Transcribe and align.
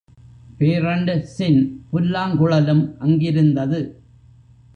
Parent 0.57 1.23
சின் 1.23 1.85
புல்லாங்குழலும் 1.91 2.97
அங்கிருந்தது. 2.99 3.79